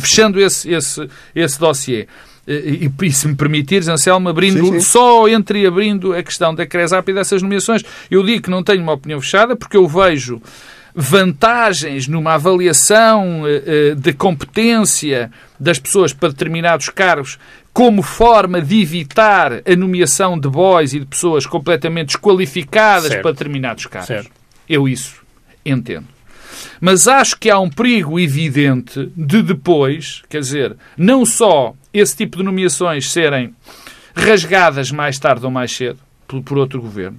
[0.01, 2.07] Fechando esse, esse, esse dossiê.
[2.47, 4.79] E, e, e se me permitires, Anselmo, abrindo, Sim, sim.
[4.79, 8.81] só entre abrindo a questão da CRESAP e dessas nomeações, eu digo que não tenho
[8.81, 10.41] uma opinião fechada porque eu vejo
[10.93, 17.37] vantagens numa avaliação eh, eh, de competência das pessoas para determinados cargos
[17.73, 23.21] como forma de evitar a nomeação de boys e de pessoas completamente desqualificadas Certo.
[23.21, 24.07] para determinados cargos.
[24.07, 24.31] Certo.
[24.67, 25.15] Eu isso
[25.65, 26.07] entendo.
[26.81, 32.37] Mas acho que há um perigo evidente de depois, quer dizer, não só esse tipo
[32.37, 33.55] de nomeações serem
[34.13, 37.17] rasgadas mais tarde ou mais cedo por, por outro governo,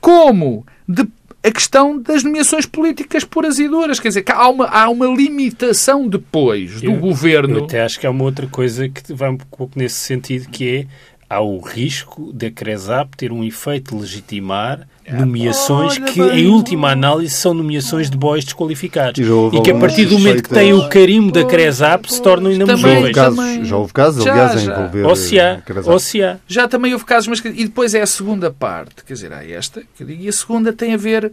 [0.00, 1.06] como de-
[1.44, 4.00] a questão das nomeações políticas puras e duras.
[4.00, 7.58] Quer dizer, que há uma, há uma limitação depois do Eu- governo.
[7.58, 10.68] Eu até acho que há uma outra coisa que vai um pouco nesse sentido, que
[10.68, 10.86] é
[11.28, 16.46] há o risco da Cresap ter um efeito de legitimar nomeações olha que, bem, em
[16.48, 19.18] última análise, são nomeações de boys desqualificados.
[19.18, 22.50] E E que a partir do momento que têm o carimbo da Cresap se tornam
[22.58, 23.14] Também- Já houve inamovíveis.
[23.14, 24.72] casos, já houve casos Já, aliás, a já.
[24.72, 26.36] envolver Ou se há, eh, ou se há.
[26.46, 27.38] Já também houve casos, mas...
[27.44, 29.04] E depois é a segunda parte.
[29.06, 31.30] Quer dizer, há esta, que eu digo, e a segunda tem a ver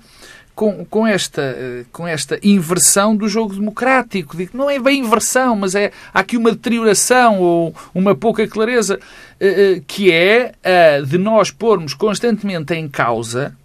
[0.53, 4.35] com, com, esta, eh, com esta inversão do jogo democrático.
[4.35, 8.99] Digo, não é bem inversão, mas é, há aqui uma deterioração ou uma pouca clareza,
[9.39, 13.55] eh, que é a de nós pormos constantemente em causa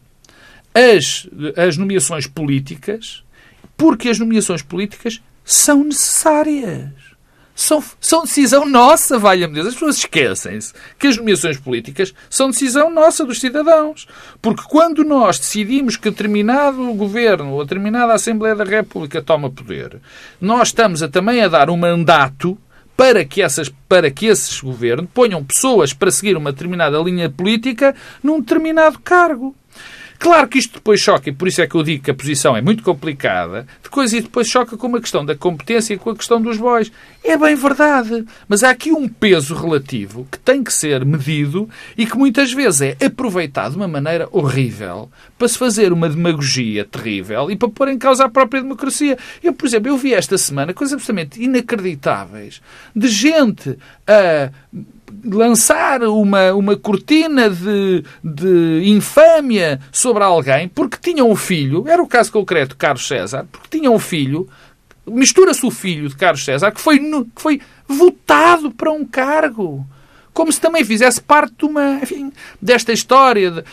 [0.76, 3.24] as, as nomeações políticas,
[3.76, 6.90] porque as nomeações políticas são necessárias.
[7.54, 9.68] são, são decisão nossa, valha-me Deus.
[9.68, 14.06] As pessoas esquecem-se que as nomeações políticas são decisão nossa, dos cidadãos.
[14.42, 19.98] Porque quando nós decidimos que determinado governo ou determinada Assembleia da República toma poder,
[20.38, 22.58] nós estamos a, também a dar um mandato
[22.96, 27.94] para que, essas, para que esses governos ponham pessoas para seguir uma determinada linha política
[28.22, 29.54] num determinado cargo.
[30.18, 32.57] Claro que isto depois choca, e por isso é que eu digo que a posição
[32.57, 36.16] é muito complicada, depois, e depois choca com a questão da competência e com a
[36.16, 36.90] questão dos bois.
[37.24, 42.07] É bem verdade, mas há aqui um peso relativo que tem que ser medido e
[42.07, 47.50] que muitas vezes é aproveitado de uma maneira horrível para se fazer uma demagogia terrível
[47.50, 49.18] e para pôr em causa a própria democracia.
[49.42, 52.61] Eu, por exemplo, eu vi esta semana coisas absolutamente inacreditáveis
[52.94, 54.50] de gente a
[55.25, 62.07] lançar uma, uma cortina de, de infâmia sobre alguém porque tinham um filho, era o
[62.07, 64.49] caso concreto de Carlos César, porque tinham um filho,
[65.07, 69.87] mistura-se o filho de Carlos César, que foi, que foi votado para um cargo
[70.37, 73.64] como se também fizesse parte de uma, enfim, desta história de,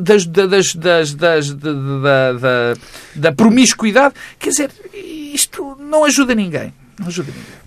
[0.00, 2.74] das, das, das, das, da, da,
[3.14, 4.16] da promiscuidade.
[4.36, 6.74] Quer dizer, isto não ajuda ninguém.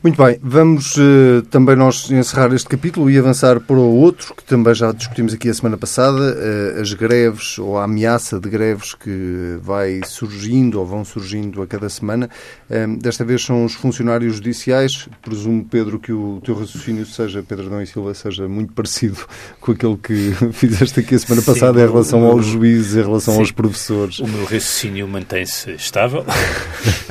[0.04, 4.44] Muito bem, vamos uh, também nós encerrar este capítulo e avançar para o outro, que
[4.44, 8.94] também já discutimos aqui a semana passada, uh, as greves ou a ameaça de greves
[8.94, 12.30] que vai surgindo ou vão surgindo a cada semana.
[12.70, 15.08] Uh, desta vez são os funcionários judiciais.
[15.22, 19.18] Presumo, Pedro, que o teu raciocínio seja, Pedro Dão e Silva, seja muito parecido
[19.62, 23.36] com aquele que fizeste aqui a semana Sim, passada em relação aos juízes, em relação
[23.36, 23.40] Sim.
[23.40, 24.20] aos professores.
[24.20, 26.26] O meu raciocínio mantém-se estável.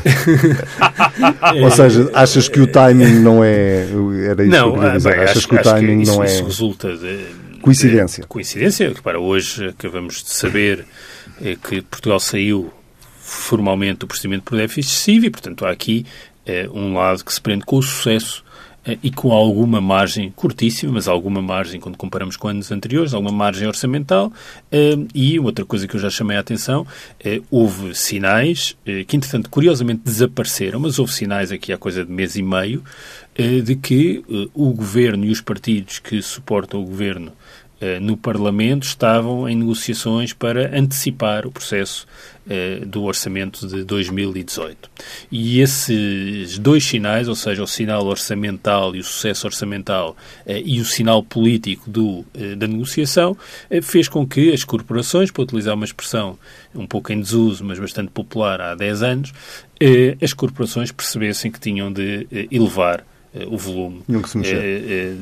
[1.63, 3.87] ou seja, achas que o timing não é.
[4.29, 5.11] Era isso não, que eu queria dizer.
[5.11, 6.27] Bem, Achas acho, que o timing que isso, não é.
[6.27, 7.27] Isso resulta de.
[7.61, 8.23] Coincidência.
[8.23, 10.87] De coincidência, que para hoje acabamos de saber
[11.43, 12.73] é que Portugal saiu
[13.21, 16.07] formalmente do procedimento por déficit excessivo e, portanto, há aqui
[16.45, 18.45] é, um lado que se prende com o sucesso
[19.03, 23.67] e com alguma margem curtíssima, mas alguma margem quando comparamos com anos anteriores, alguma margem
[23.67, 24.33] orçamental.
[24.73, 26.87] Eh, e outra coisa que eu já chamei a atenção,
[27.23, 32.37] eh, houve sinais que, entretanto, curiosamente desapareceram, mas houve sinais aqui há coisa de mês
[32.37, 32.83] e meio
[33.65, 37.60] de que o governo e os partidos que suportam o governo eh,
[38.01, 42.07] no Parlamento estavam em negociações para antecipar o processo
[42.53, 44.91] eh, do orçamento de 2018.
[45.31, 50.81] E esses dois sinais, ou seja, o sinal orçamental e o sucesso orçamental eh, e
[50.81, 52.25] o sinal político do,
[52.57, 53.37] da negociação,
[53.83, 56.37] fez com que as corporações, para utilizar uma expressão
[56.75, 59.33] um pouco em desuso, mas bastante popular há 10 anos,
[60.21, 63.10] as corporações percebessem que tinham de elevar eh,
[63.49, 64.03] o volume.
[64.07, 64.57] Tinham que se mexer.
[64.57, 65.15] Eh, eh,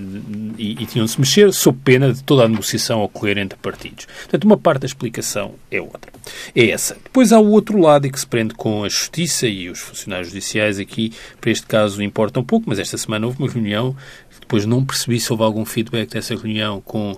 [0.56, 4.06] e, e tinham de se mexer sob pena de toda a negociação ocorrer entre partidos.
[4.06, 6.10] Portanto, uma parte da explicação é outra.
[6.54, 6.94] É essa.
[6.94, 10.28] Depois há o outro lado e que se prende com a Justiça e os funcionários
[10.28, 13.94] judiciais aqui, para este caso, importa um pouco, mas esta semana houve uma reunião
[14.40, 17.14] depois não percebi se houve algum feedback dessa reunião com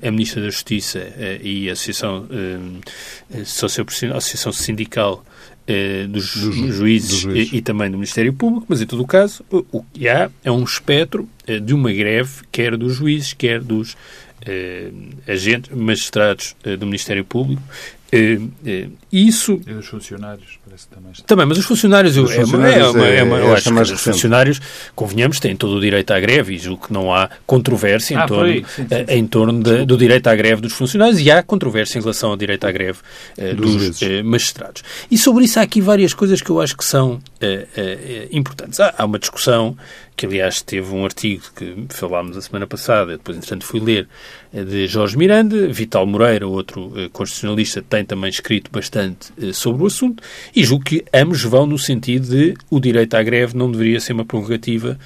[0.00, 2.28] a Ministra da Justiça e a Associação,
[3.34, 5.24] a Associação Sindical
[5.68, 9.44] eh, dos, juízes dos e, e, também do Ministério Público, mas em todo o caso
[9.50, 13.94] o que há é um espectro eh, de uma greve, quer dos juízes, quer dos
[14.46, 14.90] eh,
[15.26, 17.62] agentes, magistrados eh, do Ministério Público.
[18.10, 19.60] Eh, eh, isso...
[19.66, 21.12] E dos funcionários, parece também.
[21.26, 24.00] Também, mas os funcionários, os funcionários é, uma, é, uma, é, eu acho que os
[24.00, 24.60] funcionários,
[24.94, 28.26] convenhamos, têm todo o direito à greve e julgo que não há controvérsia em ah,
[28.26, 29.04] torno, sim, sim, sim.
[29.08, 32.36] em torno de, do direito à greve dos funcionários e há controvérsia em relação ao
[32.36, 32.98] direito à greve
[33.56, 34.82] dos, dos magistrados.
[35.10, 37.20] E sobre isso há aqui várias coisas que eu acho que são
[38.30, 38.80] importantes.
[38.80, 39.76] Há, há uma discussão
[40.18, 44.08] que aliás teve um artigo que falámos a semana passada, depois entretanto fui ler,
[44.52, 49.84] eh, de Jorge Miranda, Vital Moreira, outro eh, constitucionalista, tem também escrito bastante eh, sobre
[49.84, 50.20] o assunto,
[50.54, 54.12] e julgo que ambos vão no sentido de o direito à greve não deveria ser
[54.12, 54.98] uma prerrogativa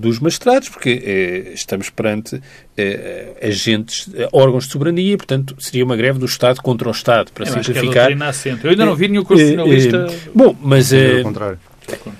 [0.00, 2.38] dos magistrados, porque estamos perante
[3.40, 7.52] agentes, órgãos de soberania, portanto seria uma greve do Estado contra o Estado, para Eu
[7.54, 8.10] simplificar.
[8.62, 10.08] Eu ainda não vi nenhum constitucionalista.
[10.34, 10.92] Bom, mas.
[10.92, 11.58] É, contrário.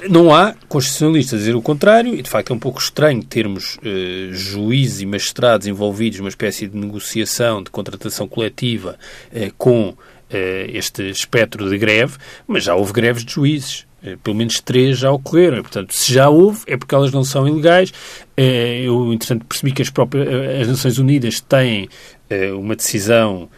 [0.09, 3.77] Não há constitucionalistas a dizer o contrário, e de facto é um pouco estranho termos
[3.77, 8.99] uh, juízes e magistrados envolvidos numa espécie de negociação, de contratação coletiva
[9.33, 9.97] uh, com uh,
[10.31, 13.87] este espectro de greve, mas já houve greves de juízes.
[14.25, 15.63] Pelo menos três já ocorreram.
[15.63, 17.93] Portanto, se já houve, é porque elas não são ilegais.
[18.37, 20.27] Eu, entretanto, percebi que as próprias
[20.61, 21.89] as Nações Unidas têm
[22.59, 23.49] uma decisão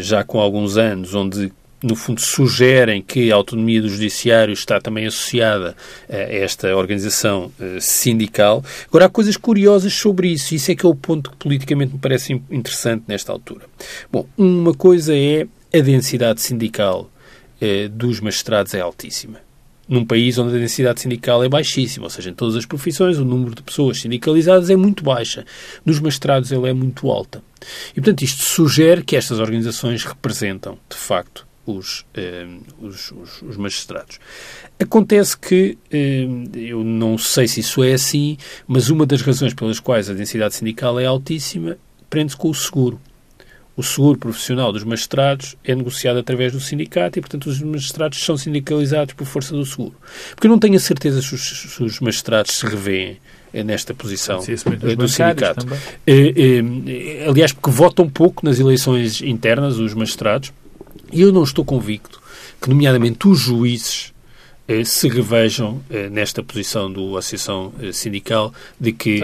[0.00, 5.06] já com alguns anos, onde no fundo, sugerem que a autonomia do judiciário está também
[5.06, 5.76] associada
[6.08, 8.64] a esta organização eh, sindical.
[8.88, 11.92] Agora, há coisas curiosas sobre isso, e isso é que é o ponto que politicamente
[11.92, 13.66] me parece interessante nesta altura.
[14.10, 17.10] Bom, uma coisa é a densidade sindical
[17.60, 19.40] eh, dos magistrados é altíssima
[19.88, 23.24] num país onde a densidade sindical é baixíssima, ou seja, em todas as profissões o
[23.26, 25.44] número de pessoas sindicalizadas é muito baixa.
[25.84, 27.42] Nos mestrados ela é muito alta.
[27.90, 32.46] E, portanto, isto sugere que estas organizações representam, de facto, os, eh,
[32.80, 34.18] os, os, os, magistrados.
[34.80, 39.78] Acontece que, eh, eu não sei se isso é assim, mas uma das razões pelas
[39.78, 41.78] quais a densidade sindical é altíssima
[42.10, 43.00] prende-se com o seguro.
[43.74, 48.36] O seguro profissional dos magistrados é negociado através do sindicato e, portanto, os magistrados são
[48.36, 49.94] sindicalizados por força do seguro.
[50.34, 53.18] Porque eu não tenho a certeza se os, se os magistrados se revêem
[53.52, 55.66] eh, nesta posição eh, do sindicato.
[56.06, 60.52] Eh, aliás, porque votam pouco nas eleições internas, os magistrados,
[61.12, 62.20] e eu não estou convicto
[62.60, 64.12] que, nomeadamente, os juízes
[64.84, 69.20] se revejam nesta posição do Associação Sindical de que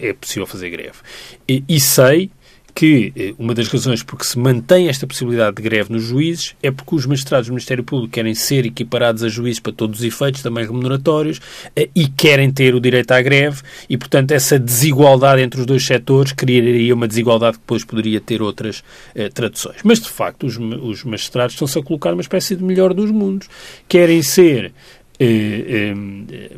[0.00, 0.98] é possível fazer greve.
[1.46, 2.30] E sei
[2.74, 6.54] que eh, uma das razões por que se mantém esta possibilidade de greve nos juízes
[6.62, 10.04] é porque os magistrados do Ministério Público querem ser equiparados a juízes para todos os
[10.04, 11.40] efeitos, também remuneratórios,
[11.74, 15.84] eh, e querem ter o direito à greve, e, portanto, essa desigualdade entre os dois
[15.84, 18.82] setores criaria uma desigualdade que depois poderia ter outras
[19.14, 19.78] eh, traduções.
[19.84, 23.48] Mas, de facto, os, os magistrados estão-se a colocar numa espécie de melhor dos mundos.
[23.88, 24.72] Querem ser
[25.18, 25.92] eh,
[26.32, 26.56] eh,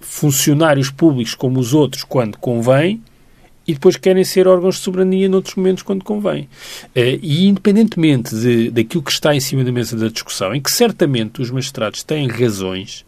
[0.00, 3.02] funcionários públicos como os outros quando convém,
[3.66, 6.48] e depois querem ser órgãos de soberania noutros momentos quando convém.
[6.94, 10.70] Eh, e independentemente de, daquilo que está em cima da mesa da discussão, em que
[10.70, 13.04] certamente os magistrados têm razões,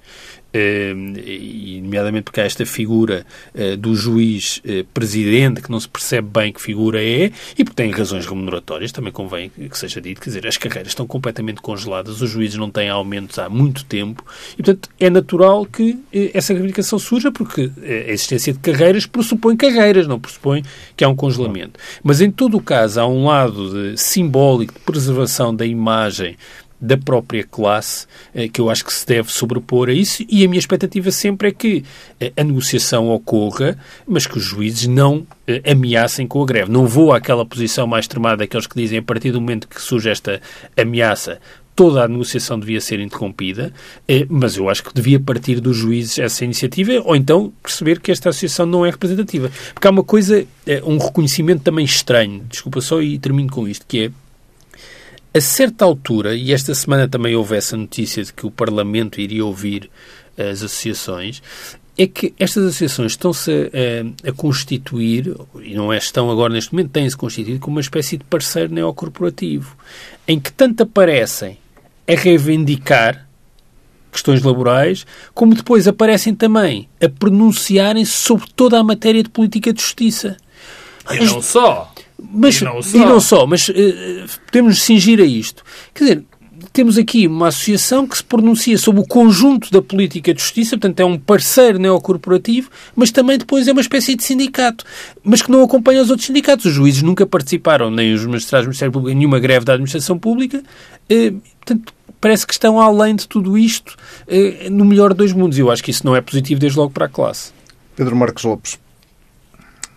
[0.54, 6.28] e nomeadamente porque há esta figura eh, do juiz eh, presidente que não se percebe
[6.28, 10.30] bem que figura é e porque tem razões remuneratórias, também convém que seja dito, quer
[10.30, 14.62] dizer, as carreiras estão completamente congeladas, os juízes não têm aumentos há muito tempo e,
[14.62, 20.06] portanto, é natural que eh, essa reivindicação surja porque a existência de carreiras pressupõe carreiras,
[20.06, 20.62] não pressupõe
[20.96, 21.78] que há um congelamento.
[22.02, 26.36] Mas, em todo o caso, há um lado de, simbólico de preservação da imagem
[26.80, 30.48] da própria classe, eh, que eu acho que se deve sobrepor a isso, e a
[30.48, 31.84] minha expectativa sempre é que
[32.20, 36.70] eh, a negociação ocorra, mas que os juízes não eh, ameacem com a greve.
[36.70, 40.08] Não vou àquela posição mais extremada daqueles que dizem a partir do momento que surge
[40.08, 40.40] esta
[40.76, 41.40] ameaça,
[41.74, 43.72] toda a negociação devia ser interrompida,
[44.28, 48.30] mas eu acho que devia partir dos juízes essa iniciativa, ou então perceber que esta
[48.30, 49.48] associação não é representativa.
[49.72, 50.44] Porque há uma coisa,
[50.84, 54.10] um reconhecimento também estranho, desculpa só e termino com isto, que é
[55.32, 59.44] a certa altura, e esta semana também houve essa notícia de que o Parlamento iria
[59.44, 59.90] ouvir
[60.36, 61.42] as associações,
[61.96, 66.90] é que estas associações estão-se a, a, constituir, e não é, estão agora neste momento,
[66.90, 69.76] têm-se constituído como uma espécie de parceiro neocorporativo,
[70.26, 71.58] em que tanto aparecem
[72.06, 73.28] a reivindicar
[74.12, 79.82] questões laborais, como depois aparecem também a pronunciarem-se sobre toda a matéria de política de
[79.82, 80.36] justiça.
[81.10, 81.92] E não só.
[82.20, 83.74] Mas, e não só, e não só mas uh,
[84.46, 85.62] podemos nos cingir a isto.
[85.94, 86.24] Quer dizer,
[86.72, 91.00] temos aqui uma associação que se pronuncia sobre o conjunto da política de justiça, portanto
[91.00, 94.84] é um parceiro neocorporativo, mas também depois é uma espécie de sindicato,
[95.22, 96.66] mas que não acompanha os outros sindicatos.
[96.66, 100.18] Os juízes nunca participaram, nem os magistrados do Ministério Público, em nenhuma greve da administração
[100.18, 100.62] pública.
[101.10, 105.58] Uh, portanto, parece que estão além de tudo isto uh, no melhor dos mundos.
[105.58, 107.52] Eu acho que isso não é positivo desde logo para a classe.
[107.96, 108.78] Pedro Marcos Lopes, eh,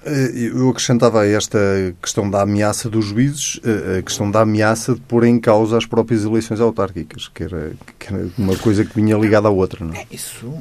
[0.03, 1.59] eu acrescentava a esta
[2.01, 5.85] questão da ameaça dos juízes, eh, a questão da ameaça de pôr em causa as
[5.85, 9.85] próprias eleições autárquicas, que era, que era uma coisa que vinha ligada à outra.
[9.85, 9.99] Não é?
[9.99, 10.51] é isso,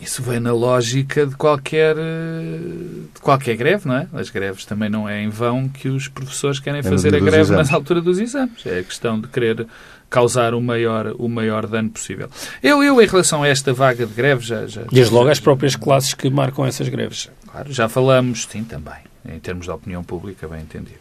[0.00, 4.06] isso vem na lógica de qualquer, de qualquer greve, não é?
[4.12, 7.50] As greves também não é em vão que os professores querem é fazer a greve
[7.50, 8.64] na altura dos exames.
[8.64, 9.66] É a questão de querer
[10.08, 12.28] causar o maior, o maior dano possível.
[12.62, 14.66] Eu, eu, em relação a esta vaga de greves, já...
[14.66, 17.28] já Desde logo as próprias classes que marcam essas greves.
[17.56, 21.00] Claro, já falamos, sim, também, em termos de opinião pública, bem entendido.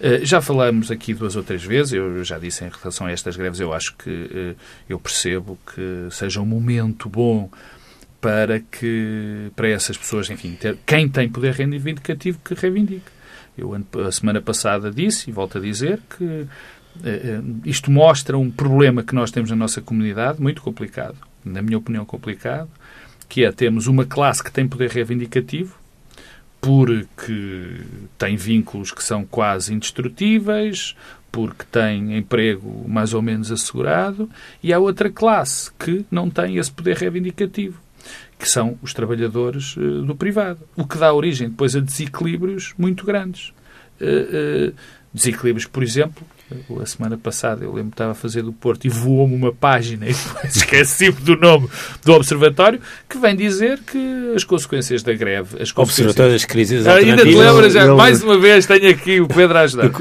[0.00, 3.36] Uh, já falamos aqui duas ou três vezes, eu já disse em relação a estas
[3.36, 4.56] greves, eu acho que uh,
[4.88, 7.50] eu percebo que seja um momento bom
[8.18, 13.10] para que para essas pessoas, enfim, ter, quem tem poder reivindicativo que reivindique.
[13.58, 19.02] Eu a semana passada disse e volto a dizer que uh, isto mostra um problema
[19.02, 22.70] que nós temos na nossa comunidade, muito complicado, na minha opinião complicado,
[23.28, 25.78] que é termos uma classe que tem poder reivindicativo,
[26.60, 27.80] porque
[28.18, 30.94] tem vínculos que são quase indestrutíveis,
[31.32, 34.28] porque tem emprego mais ou menos assegurado,
[34.62, 37.80] e há outra classe que não tem esse poder reivindicativo,
[38.38, 43.04] que são os trabalhadores uh, do privado, o que dá origem depois a desequilíbrios muito
[43.04, 43.52] grandes.
[44.00, 44.74] Uh, uh,
[45.12, 46.26] desequilíbrios, por exemplo,
[46.80, 50.06] A semana passada eu lembro que estava a fazer do Porto e voou-me uma página
[50.08, 51.68] e esqueci-me do nome
[52.04, 55.62] do Observatório que vem dizer que as consequências da greve.
[55.62, 57.72] As Observatório das crises ah, Ainda te lembras?
[57.72, 59.90] Já, mais uma vez tenho aqui o Pedro a ajudar.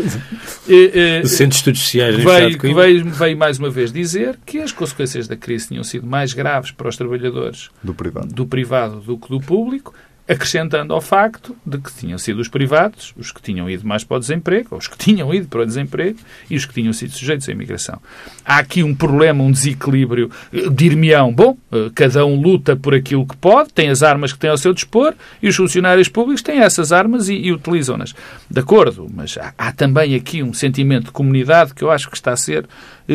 [0.70, 5.28] Do Centro de Estudos Sociais veio, veio, veio mais uma vez dizer que as consequências
[5.28, 9.30] da crise tinham sido mais graves para os trabalhadores do privado do, privado do que
[9.30, 9.94] do público
[10.30, 14.18] acrescentando ao facto de que tinham sido os privados os que tinham ido mais para
[14.18, 16.20] o desemprego, os que tinham ido para o desemprego
[16.50, 18.00] e os que tinham sido sujeitos à imigração.
[18.46, 20.30] Há aqui um problema, um desequilíbrio.
[20.72, 24.50] Dir-me-ão, bom, eh, cada um luta por aquilo que pode, tem as armas que tem
[24.50, 28.14] ao seu dispor e os funcionários públicos têm essas armas e, e utilizam-nas.
[28.50, 32.16] De acordo, mas há, há também aqui um sentimento de comunidade que eu acho que
[32.16, 32.68] está a ser eh,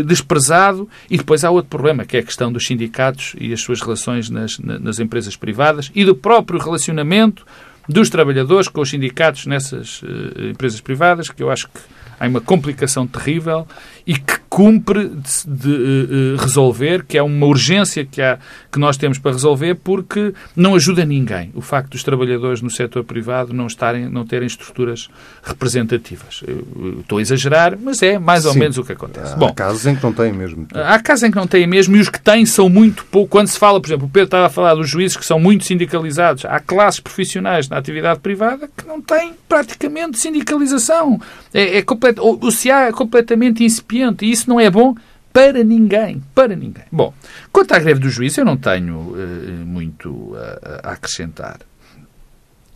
[0.03, 0.89] desprezado.
[1.11, 4.31] E depois há outro problema, que é a questão dos sindicatos e as suas relações
[4.31, 7.47] nas, nas empresas privadas e do próprio relacionamento
[7.89, 11.81] dos trabalhadores com os sindicatos nessas uh, empresas privadas, que eu acho que
[12.19, 13.67] há uma complicação terrível
[14.07, 18.39] e que cumpre de, de uh, resolver, que é uma urgência que, há,
[18.71, 23.03] que nós temos para resolver, porque não ajuda ninguém o facto dos trabalhadores no setor
[23.03, 25.09] privado não, estarem, não terem estruturas
[25.43, 26.45] representativas.
[26.47, 28.61] Eu, estou a exagerar, mas é mais ou Sim.
[28.61, 29.33] menos o que acontece.
[29.33, 30.69] Há Bom, casos em que não têm mesmo.
[30.73, 33.31] Há casos em que não têm mesmo e os que têm são muito pouco.
[33.31, 35.65] Quando se fala, por exemplo, o Pedro estava a falar dos juízes que são muito
[35.65, 41.21] sindicalizados, há classes profissionais na atividade privada que não têm praticamente sindicalização.
[41.53, 42.21] É, é complet...
[42.21, 44.95] O CA é completamente incipiente e isso não é bom
[45.33, 46.23] para ninguém.
[46.35, 46.85] Para ninguém.
[46.93, 47.13] Bom,
[47.51, 51.59] quanto à greve do juiz, eu não tenho uh, muito a, a acrescentar.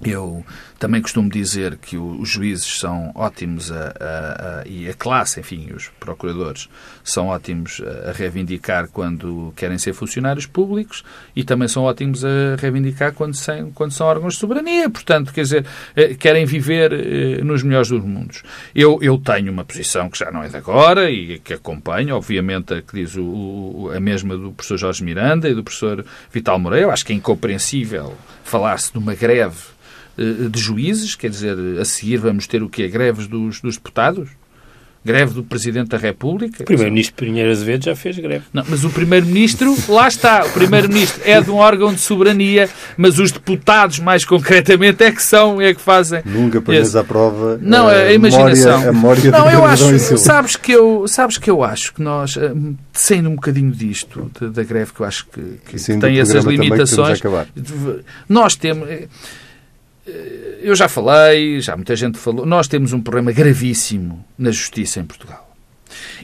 [0.05, 0.45] Eu
[0.79, 5.71] também costumo dizer que os juízes são ótimos a, a, a, e a classe, enfim,
[5.75, 6.69] os procuradores,
[7.03, 11.05] são ótimos a, reivindicar quando querem ser funcionários públicos
[11.35, 14.89] e também são ótimos a reivindicar quando, sem, quando são órgãos de soberania.
[14.89, 15.67] Portanto, quer dizer,
[15.97, 18.43] eh, querem viver eh, nos melhores dos mundos.
[18.75, 22.75] Eu, eu tenho uma posição que já não é de agora e que acompanho, obviamente,
[22.75, 26.87] a que diz o, a mesma do professor Jorge Miranda e do professor Vital Moreira.
[26.87, 29.79] Eu acho que é incompreensível falar-se de uma greve
[30.51, 32.89] de juízes, quer dizer, a seguir vamos ter o quê?
[32.89, 34.29] Greves dos, dos deputados?
[35.05, 36.63] Greve do Presidente da República?
[36.63, 38.45] O Primeiro-Ministro Pinheiro Azevedo já fez greve.
[38.53, 43.19] Não, mas o Primeiro-Ministro, lá está, o Primeiro-Ministro é de um órgão de soberania, mas
[43.19, 46.21] os deputados, mais concretamente, é que são, é que fazem.
[46.25, 48.81] Nunca pões à prova não, a, a imaginação.
[48.81, 52.37] Memória, a memória não, eu acho, sabes que eu, sabes que eu acho que nós,
[52.37, 52.53] eh,
[52.93, 57.21] sendo um bocadinho disto, da greve, que eu acho que, que tem essas limitações,
[58.29, 58.89] nós temos
[60.61, 65.05] eu já falei, já muita gente falou, nós temos um problema gravíssimo na justiça em
[65.05, 65.49] Portugal.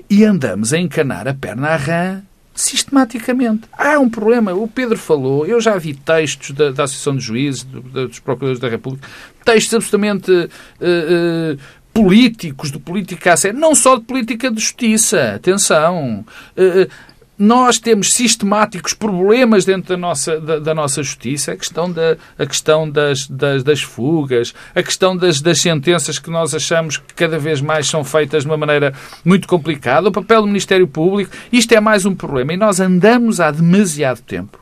[0.08, 2.22] E andamos a encanar a perna à rã
[2.54, 3.62] sistematicamente.
[3.76, 7.64] Há um problema, o Pedro falou, eu já vi textos da, da Associação de Juízes,
[7.64, 9.08] do, dos Procuradores da República,
[9.44, 11.58] textos absolutamente uh, uh,
[11.92, 16.24] políticos, de política a sério, não só de política de justiça, atenção.
[16.56, 16.88] Uh,
[17.36, 22.46] nós temos sistemáticos problemas dentro da nossa, da, da nossa justiça, a questão, da, a
[22.46, 27.38] questão das, das, das fugas, a questão das, das sentenças que nós achamos que cada
[27.38, 31.72] vez mais são feitas de uma maneira muito complicada, o papel do Ministério Público, isto
[31.72, 32.52] é mais um problema.
[32.52, 34.60] E nós andamos há demasiado tempo,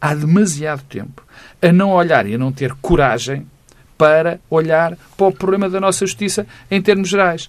[0.00, 1.22] há demasiado tempo,
[1.62, 3.46] a não olhar e a não ter coragem
[3.96, 7.48] para olhar para o problema da nossa justiça em termos gerais.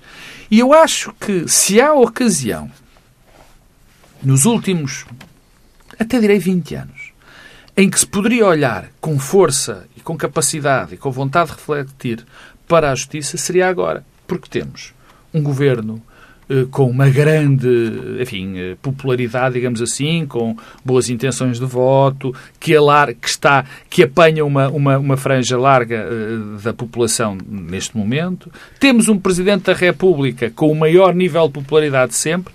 [0.52, 2.70] E eu acho que se há ocasião
[4.26, 5.06] nos últimos,
[6.00, 7.12] até direi 20 anos,
[7.78, 12.26] em que se poderia olhar com força e com capacidade e com vontade de refletir
[12.68, 14.06] para a justiça, seria agora.
[14.28, 14.94] Porque temos
[15.34, 16.02] um governo
[16.48, 17.68] eh, com uma grande
[18.22, 24.04] enfim, eh, popularidade, digamos assim, com boas intenções de voto, que, alar, que, está, que
[24.04, 28.52] apanha uma, uma, uma franja larga uh, da população neste momento.
[28.80, 32.54] Temos um Presidente da República com o maior nível de popularidade sempre.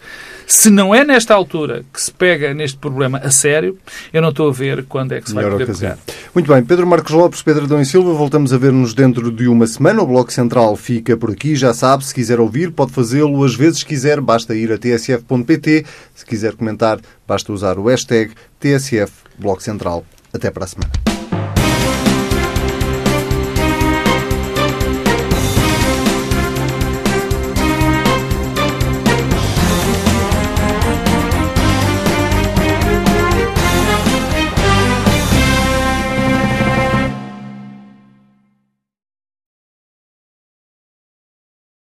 [0.51, 3.79] Se não é nesta altura que se pega neste problema a sério,
[4.13, 5.97] eu não estou a ver quando é que se vai poder ocasião.
[5.97, 6.19] pegar.
[6.35, 9.65] Muito bem, Pedro Marcos Lopes, Pedro Adão e Silva, voltamos a ver-nos dentro de uma
[9.69, 10.03] semana.
[10.03, 13.85] O Bloco Central fica por aqui, já sabe, se quiser ouvir, pode fazê-lo às vezes
[13.85, 15.87] quiser, basta ir a tsf.pt.
[16.17, 16.99] Se quiser comentar,
[17.29, 20.05] basta usar o hashtag TSF Bloco Central.
[20.33, 21.20] Até para a semana.